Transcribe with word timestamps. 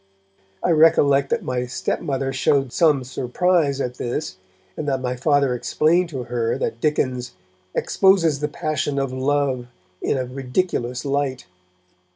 I 0.63 0.71
recollect 0.71 1.29
that 1.29 1.43
my 1.43 1.67
stepmother 1.67 2.33
showed 2.33 2.73
some 2.73 3.03
surprise 3.03 3.79
at 3.79 3.97
this, 3.99 4.37
and 4.75 4.87
that 4.87 4.99
my 4.99 5.15
Father 5.15 5.53
explained 5.53 6.09
to 6.09 6.23
her 6.23 6.57
that 6.57 6.81
Dickens 6.81 7.33
'exposes 7.75 8.39
the 8.39 8.47
passion 8.47 8.97
of 8.97 9.13
love 9.13 9.67
in 10.01 10.17
a 10.17 10.25
ridiculous 10.25 11.05
light.' 11.05 11.45